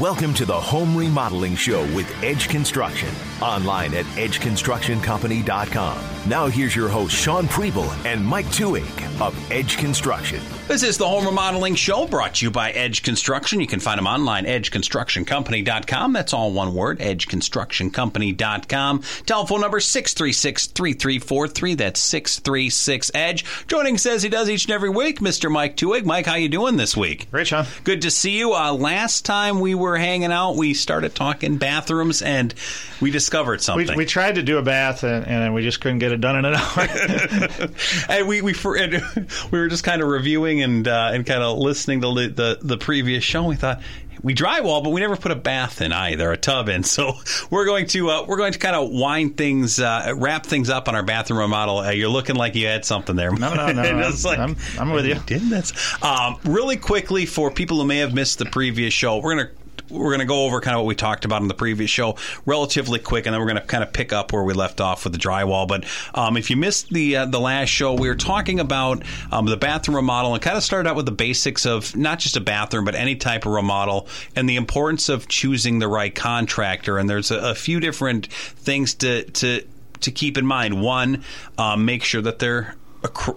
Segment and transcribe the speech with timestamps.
[0.00, 3.10] Welcome to the Home Remodeling Show with Edge Construction.
[3.42, 5.98] Online at edgeconstructioncompany.com.
[6.26, 8.86] Now here's your host, Sean Preble and Mike Tewing
[9.20, 10.40] of Edge Construction.
[10.68, 13.60] This is the Home Remodeling Show brought to you by Edge Construction.
[13.60, 16.12] You can find them online, at edgeconstructioncompany.com.
[16.12, 19.02] That's all one word, edgeconstructioncompany.com.
[19.26, 21.76] Telephone number 636-3343.
[21.76, 23.44] That's 636-EDGE.
[23.66, 25.50] Joining says he does each and every week, Mr.
[25.50, 26.04] Mike Tewig.
[26.04, 27.28] Mike, how you doing this week?
[27.30, 27.66] Great, Sean.
[27.84, 28.54] Good to see you.
[28.54, 32.54] Uh, last time we were hanging out, we started talking bathrooms, and
[33.00, 33.88] we discovered something.
[33.88, 36.36] We, we tried to do a bath, and, and, we just couldn't get it done
[36.36, 37.68] in an hour.
[38.08, 41.58] and we we, and we were just kind of reviewing and uh, and kind of
[41.58, 43.44] listening to the, the previous show.
[43.44, 43.80] We thought
[44.22, 46.84] we drywall, but we never put a bath in either, a tub in.
[46.90, 47.12] So
[47.50, 50.88] we're going to uh, we're going to kind of wind things, uh, wrap things up
[50.88, 51.78] on our bathroom remodel.
[51.78, 53.30] Uh, you're looking like you had something there.
[53.30, 53.82] No, no, no.
[53.82, 55.14] I'm, like, I'm, I'm, with you.
[55.26, 59.18] Did that's um, really quickly for people who may have missed the previous show.
[59.18, 59.52] We're going to
[59.90, 62.16] we're going to go over kind of what we talked about in the previous show
[62.46, 65.04] relatively quick, and then we're going to kind of pick up where we left off
[65.04, 65.66] with the drywall.
[65.66, 69.02] But um, if you missed the uh, the last show, we were talking about
[69.32, 72.36] um, the bathroom remodel and kind of started out with the basics of not just
[72.36, 76.98] a bathroom, but any type of remodel and the importance of choosing the right contractor.
[76.98, 79.64] And there's a, a few different things to to
[80.00, 80.80] to keep in mind.
[80.80, 81.24] One,
[81.58, 82.74] um, make sure that they're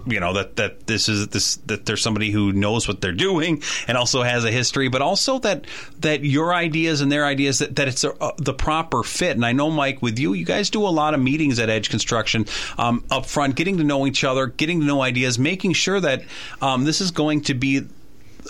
[0.06, 3.62] you know that that this is this that there's somebody who knows what they're doing
[3.88, 5.66] and also has a history, but also that
[6.00, 9.32] that your ideas and their ideas that, that it's a, the proper fit.
[9.32, 11.90] And I know Mike, with you, you guys do a lot of meetings at Edge
[11.90, 12.46] Construction
[12.78, 16.24] um, up front, getting to know each other, getting to know ideas, making sure that
[16.62, 17.88] um, this is going to be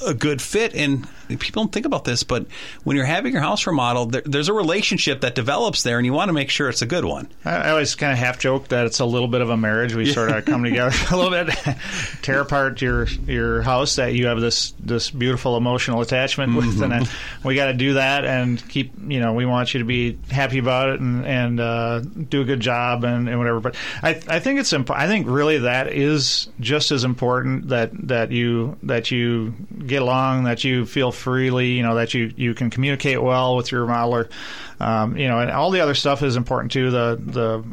[0.05, 0.73] a good fit.
[0.73, 1.07] And
[1.37, 2.45] people don't think about this, but
[2.83, 6.13] when you're having your house remodeled, there, there's a relationship that develops there, and you
[6.13, 7.29] want to make sure it's a good one.
[7.45, 9.95] I, I always kind of half joke that it's a little bit of a marriage.
[9.95, 11.55] We sort of come together a little bit,
[12.21, 16.83] tear apart your your house that you have this this beautiful emotional attachment with, mm-hmm.
[16.83, 17.07] and then
[17.43, 18.93] we got to do that and keep.
[19.07, 22.45] You know, we want you to be happy about it and and uh, do a
[22.45, 23.59] good job and, and whatever.
[23.59, 27.91] But I I think it's imp- I think really that is just as important that
[28.07, 29.53] that you that you
[29.85, 33.71] get along, that you feel freely, you know, that you, you can communicate well with
[33.71, 34.29] your modeler.
[34.79, 36.91] Um, you know, and all the other stuff is important too.
[36.91, 37.63] The the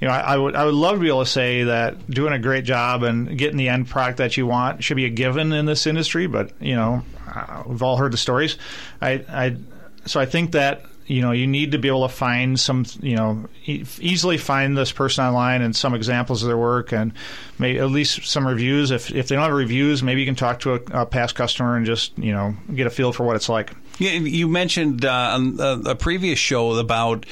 [0.00, 2.32] you know, I, I, would I would love to be able to say that doing
[2.32, 5.52] a great job and getting the end product that you want should be a given
[5.52, 6.26] in this industry.
[6.26, 7.04] But you know,
[7.66, 8.58] we've all heard the stories.
[9.00, 9.56] I, I
[10.06, 13.16] so I think that you know you need to be able to find some you
[13.16, 17.12] know e- easily find this person online and some examples of their work and
[17.60, 18.90] at least some reviews.
[18.90, 21.76] If if they don't have reviews maybe you can talk to a, a past customer
[21.76, 23.72] and just you know get a feel for what it's like.
[23.98, 27.24] Yeah, you mentioned uh, on a, a previous show about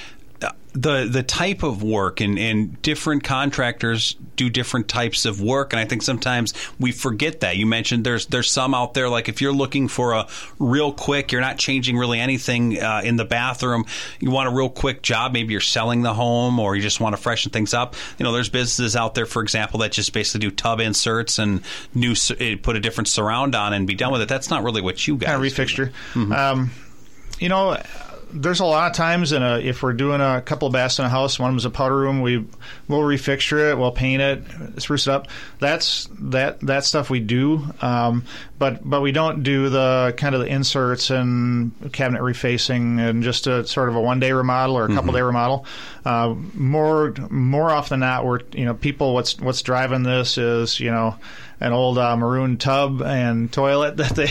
[0.74, 5.78] the the type of work and, and different contractors do different types of work and
[5.78, 7.56] I think sometimes we forget that.
[7.56, 10.26] You mentioned there's there's some out there like if you're looking for a
[10.58, 13.84] real quick you're not changing really anything uh, in the bathroom
[14.18, 17.14] you want a real quick job maybe you're selling the home or you just want
[17.14, 17.94] to freshen things up.
[18.18, 21.62] You know there's businesses out there for example that just basically do tub inserts and
[21.94, 24.28] new eh, put a different surround on and be done with it.
[24.28, 25.92] That's not really what you guys kind of refixture.
[26.14, 26.32] Mm-hmm.
[26.32, 26.70] um,
[27.38, 27.80] you know
[28.34, 31.04] there's a lot of times in a if we're doing a couple of baths in
[31.04, 32.38] a house, one of them's a powder room, we
[32.88, 35.28] will refixture it, we'll paint it, spruce it up.
[35.60, 38.24] That's that that stuff we do, um,
[38.58, 43.46] but but we don't do the kind of the inserts and cabinet refacing and just
[43.46, 45.16] a sort of a one day remodel or a couple mm-hmm.
[45.16, 45.66] day remodel.
[46.04, 50.78] Uh, more more often than not, we're you know people what's what's driving this is
[50.78, 51.16] you know
[51.60, 54.28] an old uh, maroon tub and toilet that they,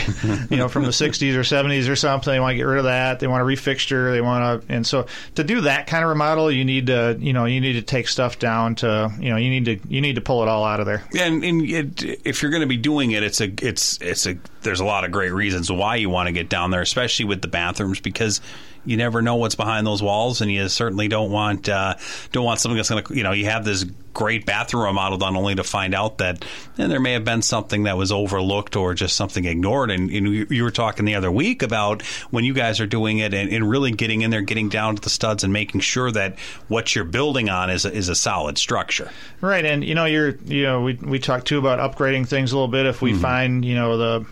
[0.50, 2.31] you know, from the 60s or 70s or something.
[2.31, 3.19] They want to get rid of that.
[3.19, 4.12] They want to refixture.
[4.12, 7.33] They want to, and so to do that kind of remodel, you need to, you
[7.33, 10.15] know, you need to take stuff down to, you know, you need to, you need
[10.15, 11.03] to pull it all out of there.
[11.18, 14.38] And, and it, if you're going to be doing it, it's a, it's, it's a
[14.62, 17.42] there's a lot of great reasons why you want to get down there, especially with
[17.42, 18.39] the bathrooms, because
[18.85, 21.95] you never know what's behind those walls, and you certainly don't want uh,
[22.31, 25.35] don't want something that's going to you know you have this great bathroom remodel done
[25.35, 26.45] only to find out that
[26.77, 29.89] and there may have been something that was overlooked or just something ignored.
[29.91, 33.18] And, and you, you were talking the other week about when you guys are doing
[33.18, 36.12] it and, and, really getting in there, getting down to the studs, and making sure
[36.12, 36.38] that
[36.68, 39.09] what you're building on is a, is a solid structure.
[39.41, 42.56] Right, and you know you're you know we we talked too about upgrading things a
[42.56, 43.21] little bit if we mm-hmm.
[43.21, 44.25] find you know the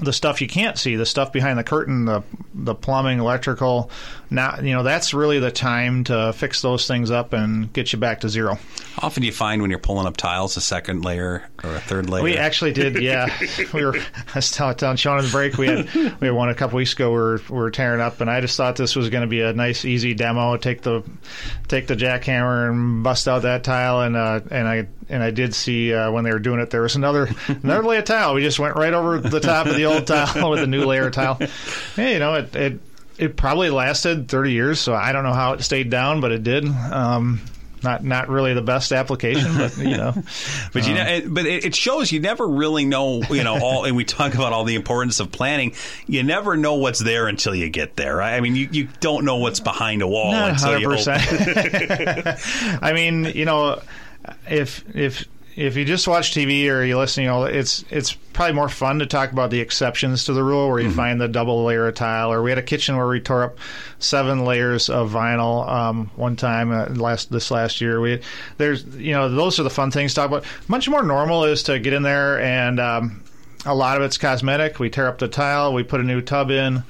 [0.00, 2.22] the stuff you can't see, the stuff behind the curtain, the
[2.54, 3.90] the plumbing, electrical.
[4.34, 7.98] Now, you know, that's really the time to fix those things up and get you
[7.98, 8.58] back to zero.
[8.96, 11.80] How often do you find when you're pulling up tiles a second layer or a
[11.80, 12.22] third layer?
[12.22, 13.36] We actually did, yeah.
[13.72, 13.96] we were.
[13.96, 16.76] I was telling, telling Sean in the break we had we had one a couple
[16.76, 17.10] weeks ago.
[17.10, 19.40] We were, we were tearing up, and I just thought this was going to be
[19.40, 20.56] a nice, easy demo.
[20.56, 21.02] Take the
[21.68, 25.54] take the jackhammer and bust out that tile, and uh, and I and I did
[25.54, 28.34] see uh, when they were doing it, there was another another layer of tile.
[28.34, 31.06] We just went right over the top of the old tile with a new layer
[31.06, 31.38] of tile.
[31.96, 32.80] Hey, you know, it, it
[33.18, 36.42] it probably lasted 30 years, so I don't know how it stayed down, but it
[36.42, 36.66] did.
[36.66, 37.40] Um,
[37.84, 40.14] not not really the best application, but you know,
[40.72, 43.84] but you know, it, but it shows you never really know, you know, all.
[43.84, 45.74] and we talk about all the importance of planning.
[46.06, 48.16] You never know what's there until you get there.
[48.16, 48.34] Right?
[48.34, 51.20] I mean, you, you don't know what's behind a wall not 100%.
[52.72, 52.78] you.
[52.82, 53.82] I mean, you know
[54.48, 58.54] if if if you just watch TV or you listen, you all it's it's probably
[58.54, 60.96] more fun to talk about the exceptions to the rule, where you mm-hmm.
[60.96, 62.32] find the double layer of tile.
[62.32, 63.58] Or we had a kitchen where we tore up
[63.98, 68.00] seven layers of vinyl um, one time uh, last this last year.
[68.00, 68.20] We
[68.58, 70.44] there's you know those are the fun things to talk about.
[70.68, 73.22] Much more normal is to get in there and um,
[73.64, 74.78] a lot of it's cosmetic.
[74.78, 76.82] We tear up the tile, we put a new tub in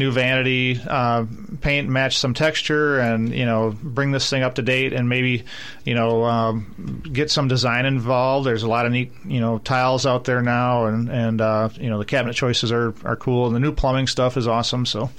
[0.00, 1.24] new vanity, uh,
[1.60, 5.44] paint, match some texture, and you know bring this thing up to date, and maybe
[5.84, 8.44] you know um, get some design involved.
[8.44, 11.88] There's a lot of neat you know tiles out there now, and and uh, you
[11.88, 14.86] know the cabinet choices are are cool, and the new plumbing stuff is awesome.
[14.86, 15.10] So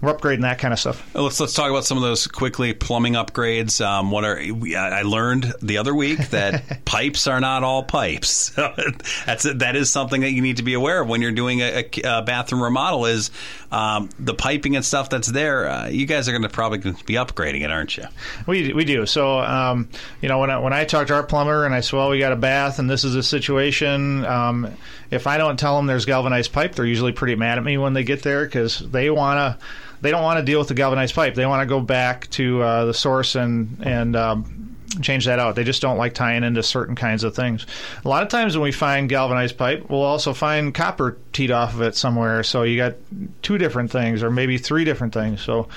[0.00, 1.14] we're upgrading that kind of stuff.
[1.14, 2.74] Let's let's talk about some of those quickly.
[2.74, 3.84] Plumbing upgrades.
[3.84, 8.50] Um, what are I learned the other week that pipes are not all pipes.
[9.26, 11.88] That's that is something that you need to be aware of when you're doing a,
[12.04, 13.06] a bathroom remodel.
[13.06, 13.30] Is
[13.70, 15.68] um, the piping and stuff that's there?
[15.68, 18.04] Uh, you guys are going to probably be upgrading it, aren't you?
[18.46, 19.06] We we do.
[19.06, 19.88] So um,
[20.20, 22.18] you know when I, when I talk to our plumber and I say, well, we
[22.18, 24.24] got a bath and this is a situation.
[24.24, 24.72] Um,
[25.10, 27.92] if I don't tell them there's galvanized pipe, they're usually pretty mad at me when
[27.92, 29.66] they get there because they want to
[30.00, 31.34] they don't want to deal with the galvanized pipe.
[31.34, 34.65] They want to go back to uh, the source and and um,
[35.00, 35.54] change that out.
[35.54, 37.66] They just don't like tying into certain kinds of things.
[38.04, 41.74] A lot of times when we find galvanized pipe, we'll also find copper teed off
[41.74, 42.42] of it somewhere.
[42.42, 42.94] So you got
[43.42, 45.40] two different things, or maybe three different things.
[45.40, 45.68] So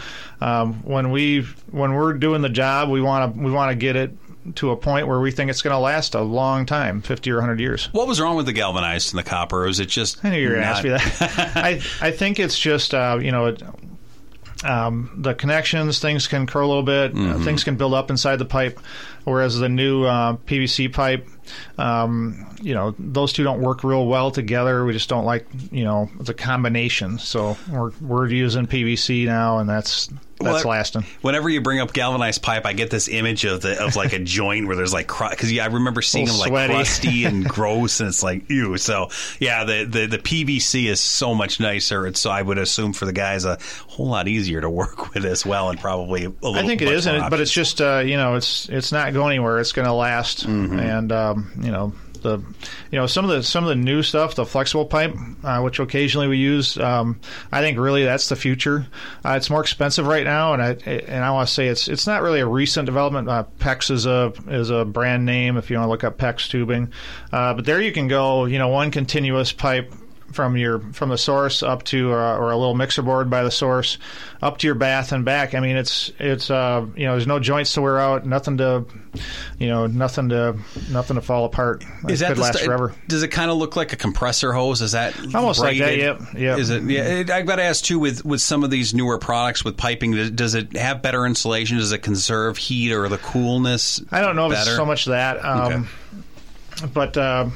[0.42, 1.42] um, when we
[1.72, 4.12] when we're doing the job, we want to we want to get it
[4.56, 7.36] to a point where we think it's going to last a long time 50 or
[7.36, 7.90] 100 years.
[7.92, 9.64] What was wrong with the galvanized and the copper?
[9.64, 10.24] Or is it just.
[10.24, 11.52] I knew you were going to ask me that.
[11.56, 13.56] I, I think it's just, uh, you know,
[14.64, 17.42] um, the connections, things can curl a little bit, mm-hmm.
[17.42, 18.80] uh, things can build up inside the pipe,
[19.24, 21.28] whereas the new uh, PVC pipe,
[21.78, 24.86] um, you know, those two don't work real well together.
[24.86, 27.20] We just don't like, you know, the combination.
[27.20, 30.10] So we're we're using PVC now, and that's
[30.42, 31.04] that's well, lasting.
[31.22, 34.20] Whenever you bring up galvanized pipe, I get this image of the of like a
[34.24, 36.74] joint where there's like because yeah, I remember seeing them like sweaty.
[36.74, 38.78] crusty and gross, and it's like ew.
[38.78, 39.10] So
[39.40, 42.08] yeah, the, the the PVC is so much nicer.
[42.08, 43.58] It's so I would assume for the guys a
[43.88, 46.56] whole lot easier to work with as well, and probably a little.
[46.56, 49.60] I think it is, but it's just uh, you know it's it's not going anywhere.
[49.60, 50.80] It's going to last, mm-hmm.
[50.80, 52.40] and um, you know the
[52.92, 55.80] you know some of the some of the new stuff, the flexible pipe, uh, which
[55.80, 56.78] occasionally we use.
[56.78, 57.20] Um,
[57.52, 58.88] I think really that's the future.
[59.24, 62.08] Uh, it's more expensive right now, and I and I want to say it's it's
[62.08, 63.30] not really a recent development.
[63.30, 66.50] Uh, PEX is a is a brand name if you want to look up PEX
[66.50, 66.92] tubing,
[67.32, 68.46] uh, but there you can go.
[68.46, 69.94] You know, one continuous pipe
[70.32, 73.52] from your from the source up to uh, or a little mixer board by the
[73.52, 73.98] source
[74.42, 75.54] up to your bath and back.
[75.54, 78.86] I mean, it's it's uh, you know there's no joints to wear out, nothing to
[79.58, 80.58] you know nothing to
[80.90, 81.84] nothing to fall apart.
[82.08, 82.96] Is it that could last st- forever?
[83.08, 84.82] Does it kind of look like a compressor hose?
[84.82, 85.82] Is that almost braided?
[85.82, 86.34] like that?
[86.34, 86.42] Yep.
[86.42, 86.58] Yeah.
[86.58, 86.84] Is it?
[86.84, 87.04] Yeah.
[87.04, 90.36] It, I've got to ask too with with some of these newer products with piping.
[90.36, 91.78] Does it have better insulation?
[91.78, 94.02] Does it conserve heat or the coolness?
[94.12, 94.62] I don't know better?
[94.62, 95.44] if it's so much that.
[95.44, 95.88] Um,
[96.82, 96.88] okay.
[96.94, 97.18] But.
[97.18, 97.50] Uh,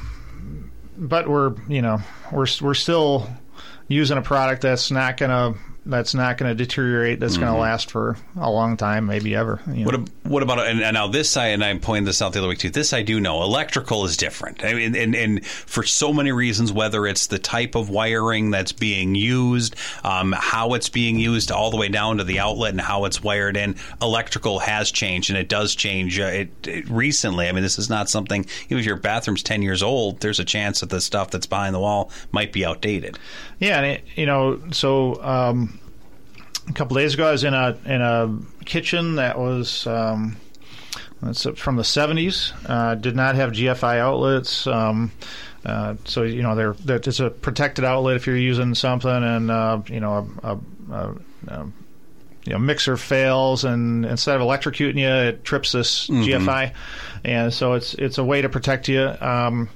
[1.03, 1.99] but we're you know
[2.31, 3.29] we're we're still
[3.87, 7.19] using a product that's not going to that's not going to deteriorate.
[7.19, 9.61] That's going to last for a long time, maybe ever.
[9.67, 9.91] you know.
[9.91, 12.47] What, what about and, and now this I and I pointed this out the other
[12.47, 12.69] week too.
[12.69, 13.43] This I do know.
[13.43, 16.71] Electrical is different, I mean, and, and for so many reasons.
[16.71, 21.69] Whether it's the type of wiring that's being used, um, how it's being used, all
[21.69, 23.75] the way down to the outlet and how it's wired in.
[24.01, 26.19] Electrical has changed, and it does change.
[26.19, 27.47] Uh, it, it recently.
[27.47, 28.45] I mean, this is not something.
[28.65, 31.75] Even if your bathroom's ten years old, there's a chance that the stuff that's behind
[31.75, 33.19] the wall might be outdated.
[33.59, 35.72] Yeah, and it, you know, so um,
[36.67, 40.37] a couple days ago, I was in a in a kitchen that was um,
[41.21, 42.53] that's from the '70s.
[42.67, 44.67] Uh, did not have GFI outlets.
[44.67, 45.11] Um,
[45.65, 49.49] uh, so you know, there that it's a protected outlet if you're using something, and
[49.49, 50.59] uh, you know, a, a,
[50.91, 51.15] a,
[51.47, 51.65] a
[52.45, 56.73] you know, mixer fails, and instead of electrocuting you, it trips this GFI,
[57.23, 59.13] and so it's it's a way to protect you.
[59.21, 59.69] Um,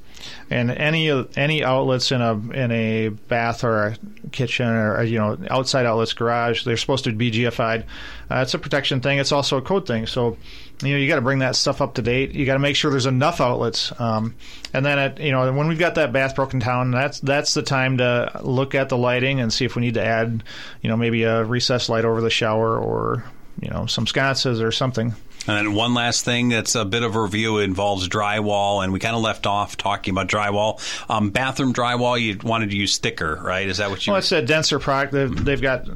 [0.50, 3.97] and any any outlets in a in a bath or a
[4.31, 7.86] kitchen or you know outside outlets garage they're supposed to be GFI'd.
[8.29, 9.19] Uh, it's a protection thing.
[9.19, 10.05] It's also a code thing.
[10.05, 10.38] So
[10.81, 12.33] you know you got to bring that stuff up to date.
[12.33, 13.97] You got to make sure there's enough outlets.
[14.00, 14.36] Um,
[14.74, 17.63] and then at you know when we've got that bath broken down, that's that's the
[17.63, 20.43] time to look at the lighting and see if we need to add
[20.81, 23.24] you know maybe a recessed light over the shower or
[23.62, 25.13] you know some sconces or something.
[25.48, 28.92] And then one last thing that's a bit of a review it involves drywall, and
[28.92, 30.80] we kind of left off talking about drywall.
[31.10, 33.68] Um, bathroom drywall, you wanted to use thicker, right?
[33.68, 34.12] Is that what you?
[34.12, 35.13] Well, it's a denser product.
[35.13, 35.88] They've, they've got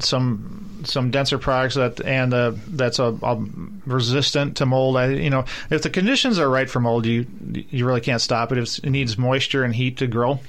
[0.00, 3.44] some some denser products that and uh, that's a, a
[3.86, 4.96] resistant to mold.
[4.96, 7.26] I, you know, if the conditions are right for mold, you
[7.70, 8.58] you really can't stop it.
[8.58, 10.40] If it needs moisture and heat to grow,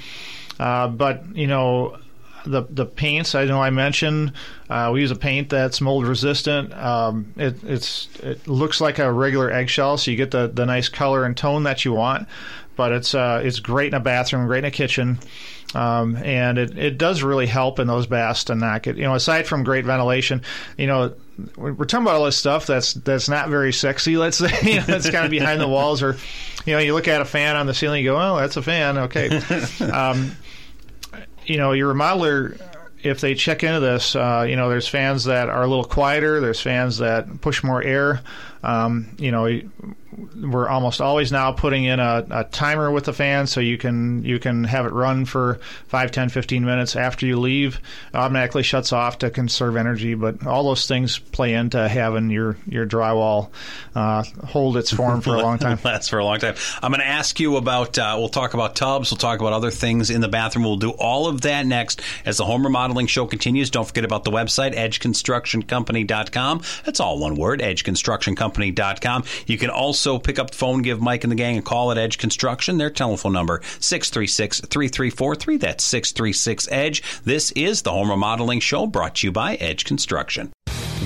[0.60, 1.98] uh, but you know.
[2.46, 4.34] The, the paints I know I mentioned
[4.70, 6.74] uh, we use a paint that's mold resistant.
[6.74, 10.90] Um, it, it's it looks like a regular eggshell, so you get the, the nice
[10.90, 12.28] color and tone that you want.
[12.76, 15.20] But it's uh, it's great in a bathroom, great in a kitchen.
[15.76, 18.96] Um, and it, it does really help in those baths to knock it.
[18.96, 20.42] You know, aside from great ventilation,
[20.78, 21.14] you know,
[21.58, 24.18] we're talking about all this stuff that's that's not very sexy.
[24.18, 26.16] Let's say you know, it's kind of behind the walls, or
[26.66, 28.62] you know, you look at a fan on the ceiling, you go, "Oh, that's a
[28.62, 29.30] fan." Okay,
[29.92, 30.32] um,
[31.50, 32.60] you know, your remodeler.
[33.02, 36.42] If they check into this, uh, you know, there's fans that are a little quieter.
[36.42, 38.22] There's fans that push more air.
[38.62, 39.46] Um, you know,
[40.36, 44.24] we're almost always now putting in a, a, timer with the fan so you can
[44.24, 47.80] you can have it run for 5 10 15 minutes after you leave.
[48.12, 52.58] It automatically shuts off to conserve energy but all those things play into having your
[52.68, 53.52] your drywall
[53.94, 55.78] uh, hold its form for a long time.
[55.84, 56.56] Lasts for a long time.
[56.82, 59.72] I'm going to ask you about uh, we'll talk about tubs we'll talk about other
[59.72, 60.66] things in the bathroom.
[60.66, 63.70] We'll do all of that next as the home remodeling show continues.
[63.70, 70.40] Don't forget about the website edgeconstructioncompany.com that's all one word edgeconstructioncompany.com you can also pick
[70.40, 72.78] up the phone, give Mike and the gang a call at Edge Construction.
[72.78, 75.60] Their telephone number, 636-3343.
[75.60, 77.04] That's 636-EDGE.
[77.26, 80.52] This is the Home Remodeling Show brought to you by Edge Construction.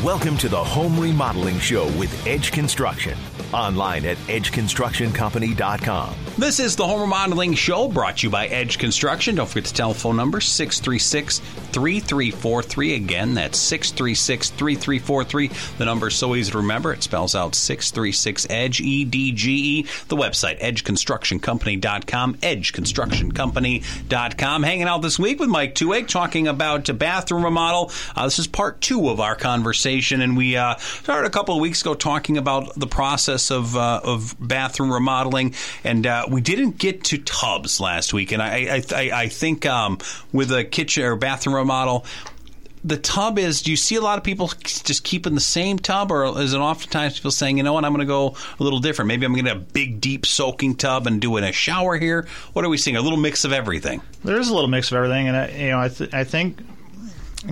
[0.03, 3.17] Welcome to the Home Remodeling Show with Edge Construction.
[3.53, 6.15] Online at edgeconstructioncompany.com.
[6.37, 9.35] This is the Home Remodeling Show brought to you by Edge Construction.
[9.35, 12.95] Don't forget the telephone number 636 3343.
[12.95, 15.51] Again, that's 636 3343.
[15.77, 16.91] The number is so easy to remember.
[16.91, 19.83] It spells out 636 Edge, E D G E.
[20.07, 24.63] The website, edgeconstructioncompany.com, edgeconstructioncompany.com.
[24.63, 27.91] Hanging out this week with Mike Tuig talking about a bathroom remodel.
[28.15, 31.61] Uh, this is part two of our conversation, and we uh, started a couple of
[31.61, 36.77] weeks ago talking about the process of, uh, of bathroom remodeling, and uh, we didn't
[36.77, 38.31] get to tubs last week.
[38.31, 39.99] And I, I, I, think um,
[40.31, 42.05] with a kitchen or bathroom remodel,
[42.83, 46.11] the tub is do you see a lot of people just keeping the same tub?
[46.11, 48.79] Or is it oftentimes people saying you know what i'm going to go a little
[48.79, 49.07] different.
[49.07, 52.27] Maybe i'm going to a big deep soaking tub and doing a shower here.
[52.53, 52.97] What are we seeing?
[52.97, 54.01] A little mix of everything.
[54.23, 55.27] There is a little mix of everything.
[55.27, 56.59] And I, you know i, th- I think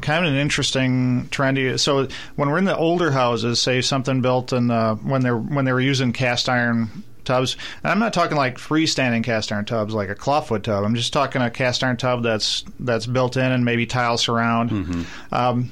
[0.01, 4.53] kind of an interesting trendy so when we're in the older houses say something built
[4.53, 7.57] in the, when they're when they were using cast iron tubs.
[7.83, 10.83] And I'm not talking like freestanding cast iron tubs, like a clawfoot tub.
[10.83, 14.69] I'm just talking a cast iron tub that's that's built in and maybe tile surround.
[14.69, 15.33] Mm-hmm.
[15.33, 15.71] Um,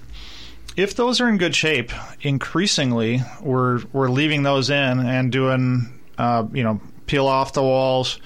[0.75, 6.45] if those are in good shape, increasingly we're we're leaving those in and doing uh,
[6.53, 8.19] you know peel off the walls,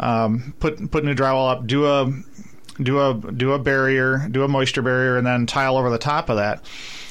[0.00, 2.12] um, put put new drywall up, do a
[2.82, 6.28] do a do a barrier, do a moisture barrier, and then tile over the top
[6.28, 6.64] of that.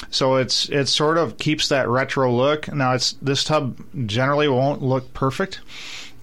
[0.09, 2.71] So it's it sort of keeps that retro look.
[2.74, 5.59] Now it's this tub generally won't look perfect.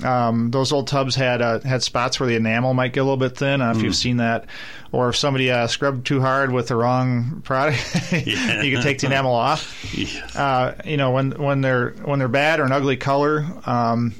[0.02, 3.16] Um, those old tubs had uh, had spots where the enamel might get a little
[3.16, 3.60] bit thin.
[3.60, 4.46] I don't know if you've seen that,
[4.90, 7.78] or if somebody uh, scrubbed too hard with the wrong product,
[8.12, 8.34] you
[8.74, 9.80] can take the enamel off.
[9.94, 10.34] Yes.
[10.34, 13.46] Uh, you know when when they're when they're bad or an ugly color.
[13.64, 14.14] Um,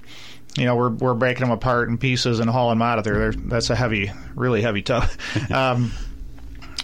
[0.57, 3.19] you know, we're we're breaking them apart in pieces and hauling them out of there.
[3.19, 5.09] They're, that's a heavy, really heavy tub.
[5.53, 5.93] um,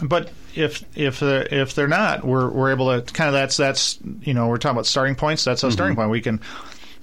[0.02, 3.98] but if if they're, if they're not, we're we're able to kind of that's that's
[4.22, 5.44] you know we're talking about starting points.
[5.44, 6.10] That's a starting point.
[6.10, 6.40] We can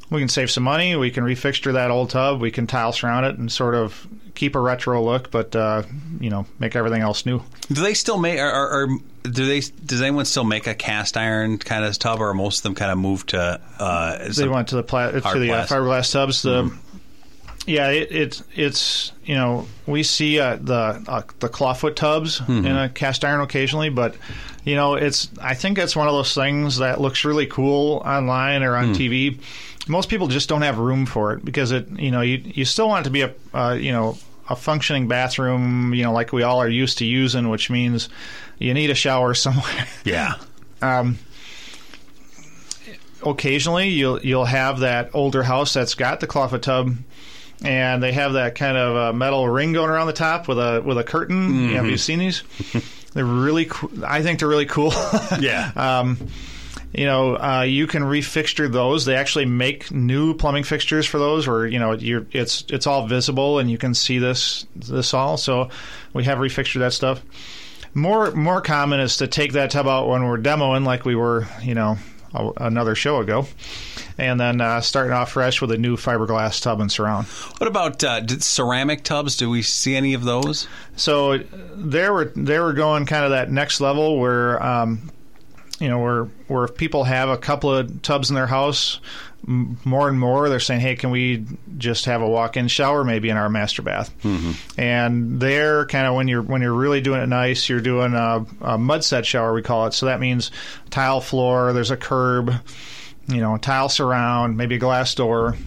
[0.10, 0.96] we can save some money.
[0.96, 2.42] We can refixture that old tub.
[2.42, 5.84] We can tile surround it and sort of keep a retro look, but uh,
[6.22, 7.42] you know make everything else new.
[7.68, 8.88] Do they still make, or, or, or
[9.24, 9.60] do they?
[9.60, 12.76] Does anyone still make a cast iron kind of tub, or are most of them
[12.76, 13.60] kind of moved to?
[13.78, 15.78] Uh, They went to the pla- to the uh, plastic.
[15.78, 16.42] Fiberglass tubs.
[16.44, 16.72] The
[17.66, 22.66] yeah, it, it it's you know we see uh, the uh, the clawfoot tubs Mm-hmm.
[22.66, 24.16] in a cast iron occasionally, but
[24.64, 28.64] you know it's I think it's one of those things that looks really cool online
[28.64, 29.40] or on TV.
[29.90, 32.88] Most people just don't have room for it because it you know you you still
[32.88, 34.18] want it to be a uh, you know
[34.50, 38.10] a functioning bathroom you know like we all are used to using, which means
[38.60, 39.88] you need a shower somewhere.
[40.04, 40.36] yeah.
[40.82, 41.18] um,
[43.26, 46.96] occasionally you'll you'll have that older house that's got the clawfoot tub
[47.64, 50.82] and they have that kind of uh, metal ring going around the top with a
[50.86, 51.70] with a curtain.
[51.70, 52.44] Have you seen these?
[53.14, 53.90] they're really cool.
[54.06, 54.94] I think they're really cool.
[55.40, 55.72] Yeah.
[55.76, 56.18] Um,
[56.98, 59.06] you know, uh, you can refixture those.
[59.06, 63.06] They actually make new plumbing fixtures for those, where you know you're, it's it's all
[63.06, 65.38] visible and you can see this this all.
[65.38, 65.70] So
[66.14, 67.22] we have refixtured that stuff.
[67.94, 71.46] More more common is to take that tub out when we're demoing, like we were,
[71.62, 72.00] you know,
[72.34, 73.46] a, another show ago,
[74.18, 77.28] and then uh, starting off fresh with a new fiberglass tub and surround.
[77.28, 79.38] What about uh, did ceramic tubs?
[79.38, 80.68] Do we see any of those?
[80.96, 85.12] So they were they were going kind of that next level where um,
[85.80, 89.00] you know where where if people have a couple of tubs in their house,
[89.48, 91.46] m- more and more they're saying, hey, can we
[91.78, 94.14] just have a walk-in shower maybe in our master bath?
[94.24, 94.80] Mm-hmm.
[94.82, 98.46] And they're kind of when you're when you're really doing it nice, you're doing a,
[98.62, 99.94] a mud set shower we call it.
[99.94, 100.52] So that means
[100.90, 102.54] tile floor, there's a curb.
[103.28, 105.58] You know, tile surround, maybe a glass door,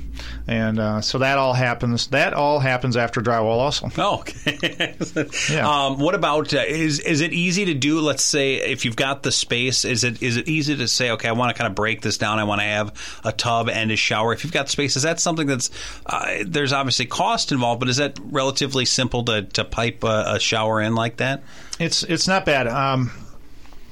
[0.47, 2.07] and uh, so that all happens.
[2.09, 3.91] That all happens after drywall, also.
[3.99, 4.97] Oh, okay.
[5.51, 5.69] Yeah.
[5.69, 8.01] um, what about uh, is is it easy to do?
[8.01, 11.29] Let's say if you've got the space, is it is it easy to say, okay,
[11.29, 12.39] I want to kind of break this down.
[12.39, 14.33] I want to have a tub and a shower.
[14.33, 15.71] If you've got space, is that something that's
[16.07, 20.41] uh, there's obviously cost involved, but is that relatively simple to, to pipe a, a
[20.41, 21.43] shower in like that?
[21.79, 22.67] It's it's not bad.
[22.67, 23.11] Um,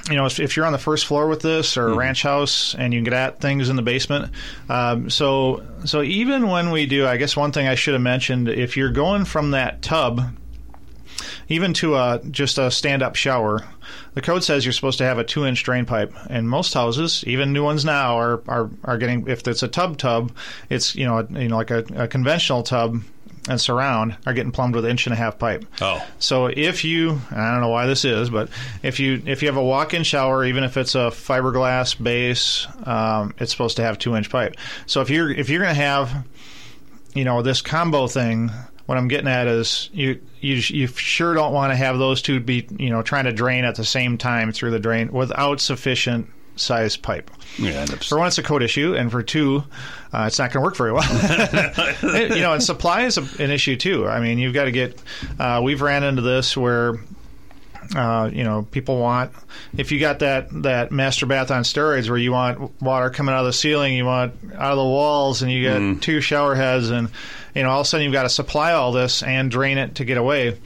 [0.08, 2.74] you know, if, if you're on the first floor with this or a ranch house
[2.74, 4.32] and you can get at things in the basement,
[4.68, 8.48] um, so so even when we do, I guess one thing I should have mentioned,
[8.48, 10.22] if you're going from that tub
[11.48, 13.64] even to a just a stand-up shower,
[14.14, 16.12] the code says you're supposed to have a two-inch drain pipe.
[16.28, 19.98] And most houses, even new ones now, are are, are getting if it's a tub
[19.98, 20.32] tub,
[20.68, 23.02] it's you know you know like a, a conventional tub
[23.48, 25.64] and surround are getting plumbed with inch and a half pipe.
[25.80, 26.04] Oh.
[26.18, 28.48] So if you, I don't know why this is, but
[28.82, 33.34] if you if you have a walk-in shower, even if it's a fiberglass base, um,
[33.38, 34.56] it's supposed to have two-inch pipe.
[34.86, 36.26] So if you're if you're going to have,
[37.14, 38.50] you know, this combo thing,
[38.86, 42.40] what I'm getting at is you you you sure don't want to have those two
[42.40, 46.30] be you know trying to drain at the same time through the drain without sufficient
[46.58, 47.30] size pipe.
[47.58, 49.64] Yeah, For one, it's a code issue, and for two,
[50.12, 51.02] uh, it's not going to work very well.
[52.02, 54.06] you know, and supply is a, an issue too.
[54.06, 55.00] I mean, you've got to get.
[55.38, 56.94] Uh, we've ran into this where.
[57.96, 59.32] Uh, you know, people want
[59.78, 63.40] if you got that that master bath on steroids where you want water coming out
[63.40, 66.90] of the ceiling, you want out of the walls, and you got two shower heads,
[66.90, 67.08] and
[67.54, 69.94] you know, all of a sudden you've got to supply all this and drain it
[69.94, 70.58] to get away.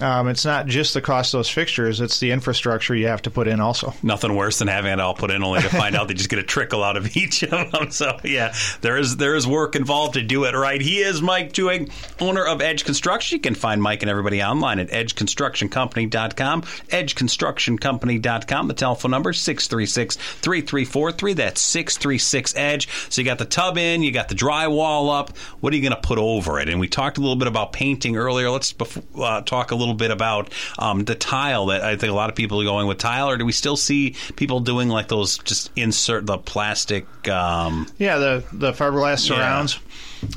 [0.00, 3.30] Um, it's not just the cost of those fixtures; it's the infrastructure you have to
[3.30, 3.94] put in also.
[4.02, 6.40] Nothing worse than having it all put in only to find out they just get
[6.40, 7.92] a trickle out of each of them.
[7.92, 10.80] So yeah, there is there is work involved to do it right.
[10.80, 13.36] He is Mike Tuig, owner of Edge Construction.
[13.36, 18.68] You can find Mike and everybody online at edgeconstructioncompany.com, edgeconstructioncompany.com.
[18.68, 21.36] The telephone number is 636-3343.
[21.36, 22.88] That's 636 Edge.
[23.10, 25.36] So you got the tub in, you got the drywall up.
[25.60, 26.68] What are you going to put over it?
[26.68, 28.50] And we talked a little bit about painting earlier.
[28.50, 28.74] Let's
[29.16, 32.36] uh, talk a little bit about um, the tile that I think a lot of
[32.36, 35.70] people are going with tile, or do we still see people doing like those just
[35.76, 37.06] insert the plastic?
[37.28, 39.78] Um, Yeah, the the fiberglass surrounds.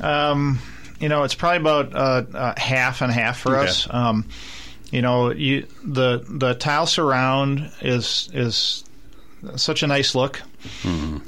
[0.02, 0.58] Um,
[1.00, 3.68] you know, it's probably about uh, uh, half and half for Okay.
[3.70, 3.86] us.
[3.88, 4.26] Um,
[4.90, 8.84] you know, you the the tile surround is is
[9.56, 10.42] such a nice look.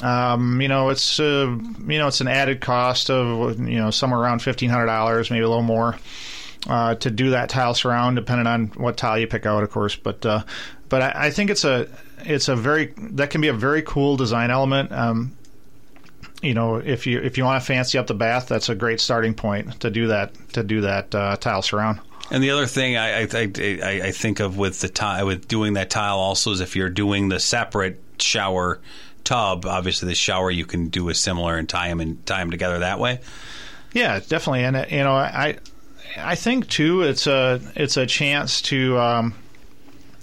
[0.02, 1.56] Um, you know, it's uh,
[1.86, 5.44] you know it's an added cost of you know somewhere around fifteen hundred dollars, maybe
[5.44, 5.96] a little more.
[6.68, 9.96] Uh, to do that tile surround, depending on what tile you pick out, of course.
[9.96, 10.42] But uh,
[10.90, 14.18] but I, I think it's a it's a very that can be a very cool
[14.18, 14.92] design element.
[14.92, 15.36] Um,
[16.42, 19.00] you know, if you if you want to fancy up the bath, that's a great
[19.00, 22.00] starting point to do that to do that uh, tile surround.
[22.30, 25.72] And the other thing I, I, I, I think of with the tile, with doing
[25.74, 28.80] that tile also is if you're doing the separate shower
[29.24, 32.50] tub, obviously the shower you can do is similar and tie them and tie them
[32.50, 33.20] together that way.
[33.92, 35.58] Yeah, definitely, and uh, you know, I
[36.16, 38.98] I think too, it's a it's a chance to.
[38.98, 39.34] Um,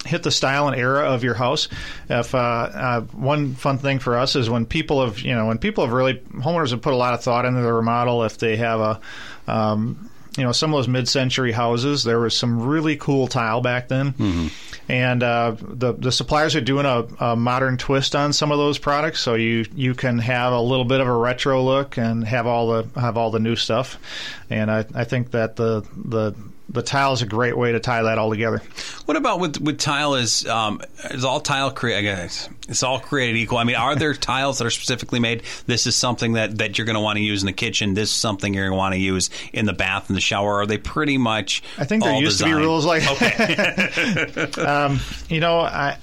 [0.05, 1.67] hit the style and era of your house.
[2.09, 5.57] If uh, uh, one fun thing for us is when people have you know when
[5.57, 8.23] people have really homeowners have put a lot of thought into their remodel.
[8.23, 9.01] If they have a
[9.47, 10.06] um,
[10.37, 14.13] you know some of those mid-century houses, there was some really cool tile back then,
[14.13, 14.47] Mm-hmm.
[14.91, 18.77] and uh, the the suppliers are doing a, a modern twist on some of those
[18.77, 22.47] products, so you you can have a little bit of a retro look and have
[22.47, 23.97] all the have all the new stuff,
[24.49, 26.35] and I, I think that the the
[26.69, 28.61] the tile is a great way to tie that all together.
[29.05, 30.15] What about with with tile?
[30.15, 32.03] Is um, is all tile created?
[32.03, 33.57] Guess it's all created equal.
[33.57, 35.43] I mean, are there tiles that are specifically made?
[35.65, 37.93] This is something that, that you're going to want to use in the kitchen.
[37.93, 40.55] This is something you're going to want to use in the bath and the shower.
[40.61, 41.63] Are they pretty much?
[41.77, 42.65] I think there used to be designed?
[42.65, 44.51] rules like Okay.
[44.61, 44.99] um,
[45.29, 45.97] you know, I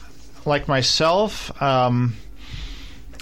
[0.46, 1.50] like myself.
[1.62, 2.16] Um,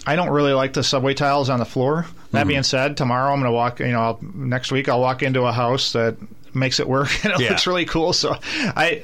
[0.06, 2.06] I don't really like the subway tiles on the floor.
[2.30, 2.48] That Mm-hmm.
[2.48, 3.80] being said, tomorrow I'm going to walk.
[3.80, 6.16] You know, I'll, next week I'll walk into a house that
[6.54, 7.48] makes it work and it Yeah.
[7.50, 8.12] looks really cool.
[8.12, 9.02] So, I,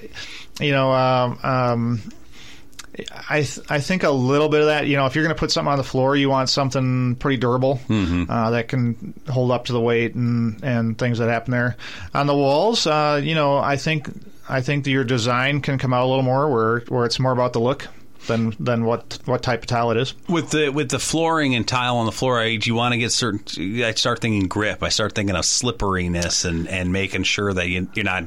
[0.61, 2.03] you know, um, um,
[3.31, 4.87] I th- I think a little bit of that.
[4.89, 7.37] You know, if you're going to put something on the floor, you want something pretty
[7.37, 11.77] durable uh, that can hold up to the weight and and things that happen there.
[12.13, 14.09] On the walls, uh, you know, I think
[14.49, 17.31] I think that your design can come out a little more where where it's more
[17.33, 17.87] about the look
[18.27, 20.15] than than what what type of tile it is.
[20.29, 22.99] With the with the flooring and tile on the floor, I, do you want to
[22.99, 23.41] get certain?
[23.83, 24.83] I start thinking grip.
[24.83, 28.25] I start thinking of slipperiness and, and making sure that you, you're not,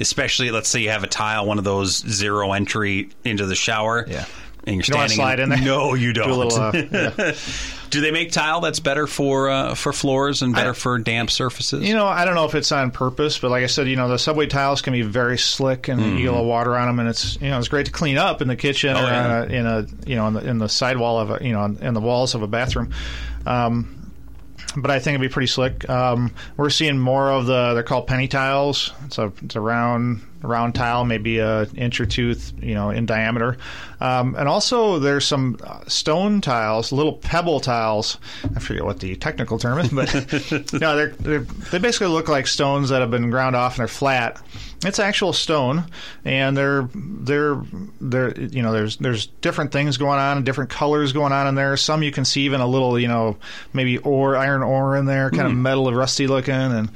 [0.00, 4.04] especially let's say you have a tile, one of those zero entry into the shower.
[4.08, 4.26] Yeah.
[4.66, 5.58] And you're You standing slide in there?
[5.62, 6.30] No, you Do don't.
[6.30, 6.58] a little.
[6.58, 7.34] Uh, yeah.
[7.90, 11.86] Do they make tile that's better for uh, for floors and better for damp surfaces?
[11.86, 14.08] You know, I don't know if it's on purpose, but like I said, you know,
[14.08, 16.98] the subway tiles can be very slick, and you get a little water on them,
[16.98, 18.96] and it's you know it's great to clean up in the kitchen.
[18.96, 19.42] Oh, or yeah.
[19.42, 21.94] a, in a you know in the, in the sidewall of a you know in
[21.94, 22.92] the walls of a bathroom.
[23.46, 24.10] Um,
[24.76, 25.88] but I think it'd be pretty slick.
[25.88, 28.92] Um, we're seeing more of the they're called penny tiles.
[29.04, 32.90] It's a it's a round round tile, maybe a inch or two, th- you know,
[32.90, 33.56] in diameter.
[34.00, 38.18] Um, and also there's some uh, stone tiles, little pebble tiles.
[38.54, 40.12] I forget what the technical term is, but
[40.80, 43.88] no, they're, they're they basically look like stones that have been ground off and they're
[43.88, 44.42] flat.
[44.84, 45.84] It's actual stone,
[46.24, 47.62] and they're they're
[48.00, 51.54] they're you know there's there's different things going on and different colors going on in
[51.54, 51.76] there.
[51.78, 53.38] Some you can see even a little you know
[53.72, 56.90] maybe ore iron ore in there, kind of metal rusty looking, and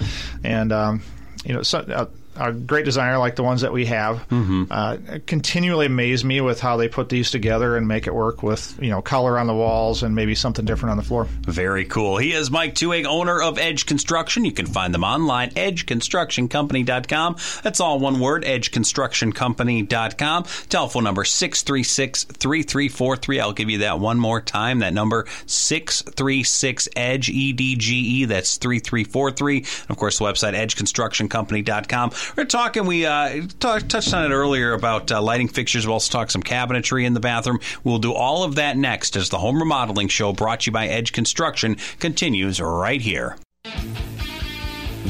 [0.44, 1.02] and um,
[1.44, 2.06] you know so, uh,
[2.38, 4.24] a great designer like the ones that we have
[4.70, 4.96] uh,
[5.26, 8.90] continually amaze me with how they put these together and make it work with you
[8.90, 11.24] know color on the walls and maybe something different on the floor.
[11.42, 12.16] Very cool.
[12.18, 14.44] He is Mike Tuig, owner of Edge Construction.
[14.44, 17.36] You can find them online, edgeconstructioncompany.com.
[17.62, 20.44] That's all one word, edgeconstructioncompany.com.
[20.68, 23.40] Telephone number 636-3343.
[23.40, 24.80] I'll give you that one more time.
[24.80, 28.24] That number 636-EDGE, E-D-G-E.
[28.26, 29.64] That's 3343.
[29.88, 32.10] Of course, the website, edgeconstructioncompany.com.
[32.36, 35.86] We're talking, we uh, talk, touched on it earlier about uh, lighting fixtures.
[35.86, 37.60] We'll also talk some cabinetry in the bathroom.
[37.84, 40.88] We'll do all of that next as the home remodeling show brought to you by
[40.88, 43.36] Edge Construction continues right here.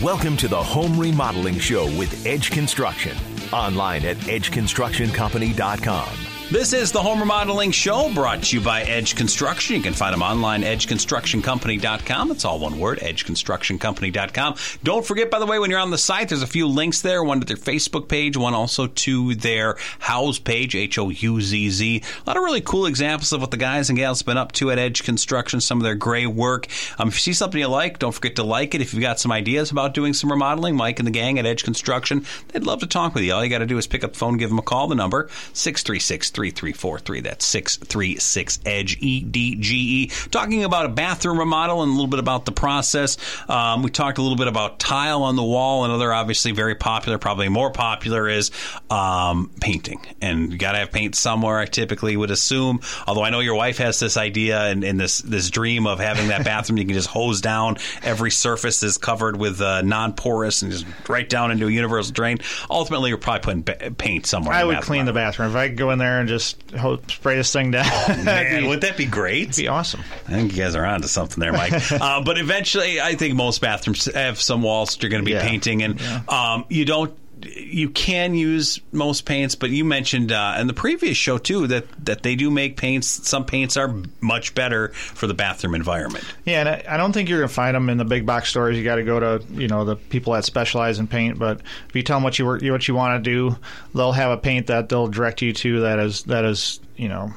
[0.03, 3.17] Welcome to the Home Remodeling Show with Edge Construction.
[3.53, 6.38] Online at edgeconstructioncompany.com.
[6.51, 9.77] This is the Home Remodeling Show brought to you by Edge Construction.
[9.77, 12.31] You can find them online, at edgeconstructioncompany.com.
[12.31, 14.55] It's all one word, edgeconstructioncompany.com.
[14.83, 17.23] Don't forget, by the way, when you're on the site, there's a few links there.
[17.23, 21.69] One to their Facebook page, one also to their Houzz page, H O U Z
[21.69, 22.03] Z.
[22.27, 24.53] A lot of really cool examples of what the guys and gals have been up
[24.53, 26.67] to at Edge Construction, some of their great work.
[26.99, 28.81] Um, if you see something you like, don't forget to like it.
[28.81, 31.63] If you've got some ideas about doing some remodeling, Mike and the gang at Edge
[31.63, 33.35] Construction, they'd love to talk with you.
[33.35, 34.89] All you got to do is pick up the phone, give them a call.
[34.89, 37.21] The number, 636 3343.
[37.23, 40.07] That's 636 EDGE, E D G E.
[40.31, 43.17] Talking about a bathroom remodel and a little bit about the process.
[43.49, 45.85] Um, we talked a little bit about tile on the wall.
[45.85, 48.53] Another, obviously, very popular, probably more popular, is
[48.89, 50.01] um, painting.
[50.21, 52.81] And you got to have paint somewhere, I typically would assume.
[53.09, 56.29] Although I know your wife has this idea and, and this, this dream of having
[56.29, 57.79] that bathroom you can just hose down.
[58.03, 62.13] Every surface is covered with uh, non porous and just right down into a universal
[62.13, 62.39] drain.
[62.71, 64.55] Ultimately, you're probably putting ba- paint somewhere.
[64.55, 67.37] I would clean the bathroom if I could go in there and just ho- spray
[67.37, 67.85] this thing down.
[68.09, 69.49] Man, that'd, be, wouldn't that be great?
[69.49, 70.01] that'd be awesome.
[70.27, 71.91] I think you guys are onto something there, Mike.
[71.93, 75.33] uh, but eventually, I think most bathrooms have some walls that you're going to be
[75.33, 75.43] Yeah.
[75.47, 77.17] painting, and um, you don't.
[77.45, 81.87] You can use most paints, but you mentioned uh, in the previous show too that
[82.05, 83.07] that they do make paints.
[83.29, 86.25] Some paints are much better for the bathroom environment.
[86.45, 88.51] Yeah, and I, I don't think you're going to find them in the big box
[88.51, 88.77] stores.
[88.77, 91.39] You got to go to you know the people that specialize in paint.
[91.39, 93.57] But if you tell them what you wor- what you want to do,
[93.95, 97.33] they'll have a paint that they'll direct you to that is that is you know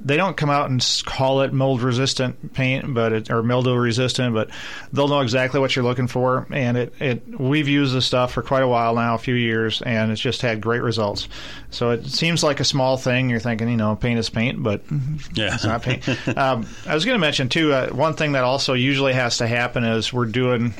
[0.00, 4.34] they don't come out and call it mold resistant paint, but it, or mildew resistant,
[4.34, 4.50] but
[4.92, 6.46] they'll know exactly what you're looking for.
[6.50, 9.82] And it, it we've used this stuff for quite a while now, a few years,
[9.82, 11.28] and it's just had great results.
[11.70, 13.28] So it seems like a small thing.
[13.30, 14.82] You're thinking, you know, paint is paint, but
[15.34, 15.54] Yeah.
[15.54, 16.08] it's not paint.
[16.36, 17.72] um, I was going to mention too.
[17.72, 20.72] Uh, one thing that also usually has to happen is we're doing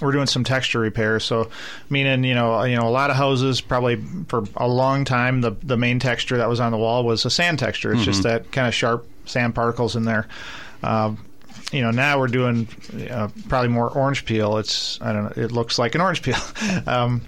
[0.00, 1.20] we're doing some texture repair.
[1.20, 1.50] So,
[1.88, 3.96] meaning you know, you know, a lot of houses probably
[4.28, 7.30] for a long time the the main texture that was on the wall was a
[7.30, 7.92] sand texture.
[7.92, 10.28] It's just that kind of sharp sand particles in there.
[10.82, 11.14] Uh,
[11.72, 12.66] you know, now we're doing
[13.10, 14.58] uh, probably more orange peel.
[14.58, 15.42] It's I don't know.
[15.42, 16.36] It looks like an orange peel.
[16.86, 17.22] um,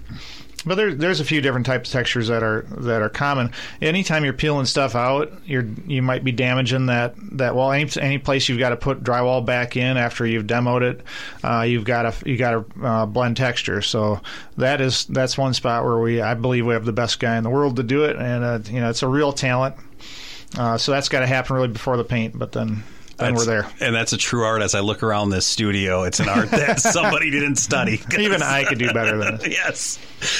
[0.65, 3.51] but there, there's a few different types of textures that are that are common.
[3.81, 7.71] Anytime you're peeling stuff out, you're you might be damaging that that wall.
[7.71, 11.01] Any any place you've got to put drywall back in after you've demoed it,
[11.43, 13.81] uh, you've got to you got to uh, blend texture.
[13.81, 14.21] So
[14.57, 17.43] that is that's one spot where we I believe we have the best guy in
[17.43, 19.75] the world to do it, and uh, you know it's a real talent.
[20.57, 22.83] Uh, so that's got to happen really before the paint, but then
[23.23, 23.69] then we're there.
[23.79, 24.61] And that's a true art.
[24.61, 28.01] As I look around this studio, it's an art that somebody didn't study.
[28.17, 29.47] Even I could do better than this.
[29.47, 29.99] yes.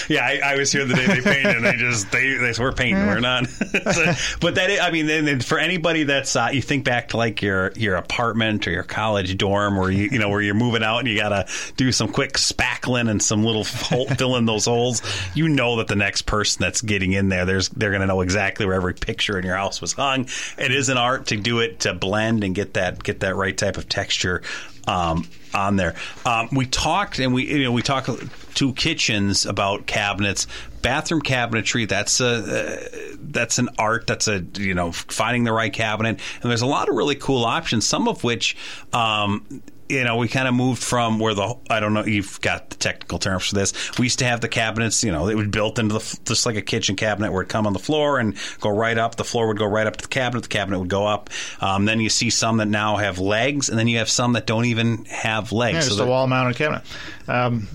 [0.09, 2.71] Yeah, I, I was here the day they painted, and they just they they we're
[2.71, 3.47] painting, we're not.
[3.93, 7.41] So, but that I mean, then, for anybody that's uh, you think back to like
[7.41, 10.99] your your apartment or your college dorm, where you you know where you're moving out
[10.99, 14.65] and you got to do some quick spackling and some little hole, fill in those
[14.65, 15.01] holes.
[15.33, 18.21] You know that the next person that's getting in there, there's they're going to know
[18.21, 20.27] exactly where every picture in your house was hung.
[20.57, 23.57] It is an art to do it to blend and get that get that right
[23.57, 24.41] type of texture
[24.87, 25.95] um, on there.
[26.25, 28.09] Um, we talked and we you know we talked
[28.55, 30.47] to kitchens about cabinets,
[30.81, 31.87] bathroom cabinetry.
[31.87, 34.07] That's a uh, that's an art.
[34.07, 36.19] That's a you know finding the right cabinet.
[36.41, 37.85] And there's a lot of really cool options.
[37.85, 38.55] Some of which.
[38.91, 39.61] Um,
[39.93, 42.75] you know, we kind of moved from where the I don't know you've got the
[42.75, 43.97] technical terms for this.
[43.97, 46.55] We used to have the cabinets, you know, it would built into the just like
[46.55, 49.15] a kitchen cabinet where it'd come on the floor and go right up.
[49.15, 50.41] The floor would go right up to the cabinet.
[50.41, 51.29] The cabinet would go up.
[51.61, 54.45] Um, then you see some that now have legs, and then you have some that
[54.47, 55.75] don't even have legs.
[55.75, 56.83] Yeah, So just that- a wall mounted cabinet.
[57.27, 57.67] Um,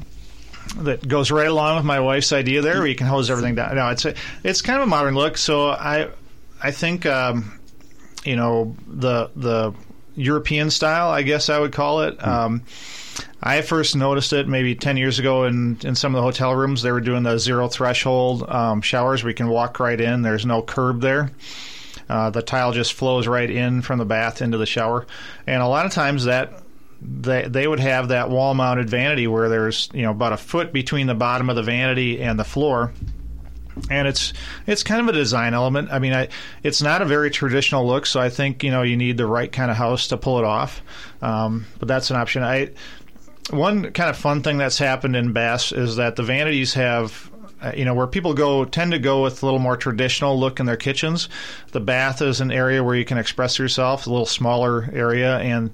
[0.81, 3.75] that goes right along with my wife's idea there, where you can hose everything down.
[3.75, 5.39] No, it's a, it's kind of a modern look.
[5.39, 6.09] So I
[6.63, 7.59] I think um,
[8.25, 9.73] you know the the
[10.19, 12.25] European style, I guess I would call it.
[12.27, 12.63] Um,
[13.43, 16.83] I first noticed it maybe 10 years ago in, in some of the hotel rooms.
[16.83, 20.23] They were doing the zero threshold um, showers where you can walk right in.
[20.23, 21.31] There's no curb there.
[22.09, 25.07] Uh, the tile just flows right in from the bath into the shower.
[25.47, 26.63] And a lot of times that
[27.01, 30.73] they they would have that wall mounted vanity where there's you know about a foot
[30.73, 32.93] between the bottom of the vanity and the floor
[33.91, 34.33] and it's
[34.67, 35.91] it's kind of a design element.
[35.91, 36.29] I mean, I,
[36.62, 39.51] it's not a very traditional look, so I think you know you need the right
[39.51, 40.83] kind of house to pull it off.
[41.23, 42.43] Um, but that's an option.
[42.43, 42.71] I
[43.51, 47.31] one kind of fun thing that's happened in Bass is that the vanities have.
[47.61, 50.61] Uh, you know where people go tend to go with a little more traditional look
[50.61, 51.29] in their kitchens.
[51.73, 55.73] The bath is an area where you can express yourself, a little smaller area, and